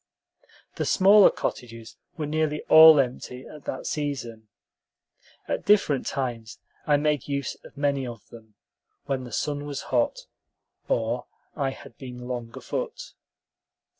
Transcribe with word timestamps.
The 0.77 0.85
smaller 0.85 1.29
cottages 1.29 1.95
were 2.17 2.25
nearly 2.25 2.63
all 2.69 2.99
empty 2.99 3.45
at 3.45 3.65
that 3.65 3.85
season. 3.85 4.47
At 5.47 5.63
different 5.63 6.07
times 6.07 6.57
I 6.87 6.97
made 6.97 7.27
use 7.27 7.53
of 7.63 7.77
many 7.77 8.07
of 8.07 8.25
them, 8.29 8.55
when 9.05 9.25
the 9.25 9.31
sun 9.31 9.63
was 9.65 9.81
hot, 9.93 10.25
or 10.87 11.27
I 11.55 11.69
had 11.69 11.99
been 11.99 12.27
long 12.27 12.51
afoot. 12.57 13.13